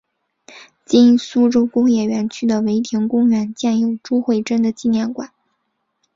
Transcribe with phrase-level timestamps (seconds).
[0.83, 5.31] 今苏州工业园区的唯亭公园建有朱慧珍的纪念馆。